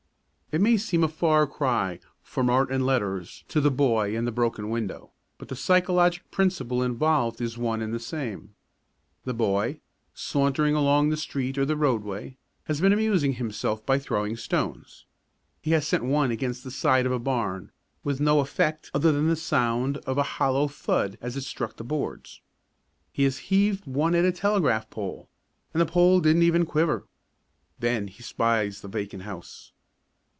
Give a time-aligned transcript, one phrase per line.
[0.53, 4.33] It may seem a far cry from art and letters to the boy and the
[4.33, 8.53] broken window, but the psychologic principle involved is one and the same.
[9.23, 9.79] The boy,
[10.13, 12.35] sauntering along the street or the roadway,
[12.65, 15.05] has been amusing himself by throwing stones.
[15.61, 17.71] He has sent one against the side of a barn
[18.03, 21.85] with no effect other than the sound of a hollow thud as it struck the
[21.85, 22.41] boards.
[23.13, 25.29] He has heaved one at a telegraph pole,
[25.73, 27.05] and the pole didn't even quiver.
[27.79, 29.71] Then he spies the vacant house.